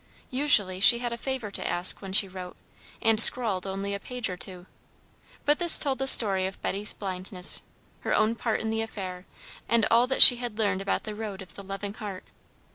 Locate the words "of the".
11.43-11.61